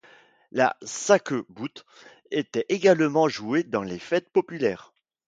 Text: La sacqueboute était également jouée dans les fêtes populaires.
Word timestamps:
La 0.51 0.75
sacqueboute 0.81 1.85
était 2.31 2.65
également 2.69 3.29
jouée 3.29 3.61
dans 3.61 3.83
les 3.83 3.99
fêtes 3.99 4.31
populaires. 4.31 4.93